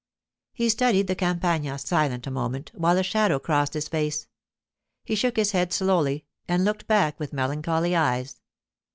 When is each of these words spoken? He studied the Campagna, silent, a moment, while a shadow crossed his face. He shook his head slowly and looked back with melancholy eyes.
He 0.51 0.67
studied 0.69 1.05
the 1.05 1.13
Campagna, 1.15 1.77
silent, 1.77 2.25
a 2.25 2.31
moment, 2.31 2.71
while 2.73 2.97
a 2.97 3.03
shadow 3.03 3.37
crossed 3.37 3.75
his 3.75 3.87
face. 3.87 4.27
He 5.05 5.13
shook 5.13 5.35
his 5.35 5.51
head 5.51 5.71
slowly 5.71 6.25
and 6.47 6.65
looked 6.65 6.87
back 6.87 7.19
with 7.19 7.33
melancholy 7.33 7.95
eyes. 7.95 8.41